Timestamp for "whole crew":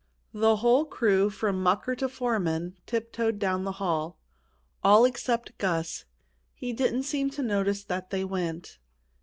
0.55-1.29